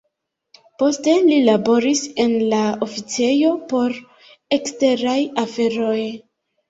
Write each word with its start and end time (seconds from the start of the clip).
Poste 0.83 1.11
li 1.25 1.35
laboris 1.49 2.01
en 2.25 2.33
la 2.53 2.61
oficejo 2.87 3.53
por 3.75 3.97
eksteraj 4.59 5.19
aferoj. 5.47 5.99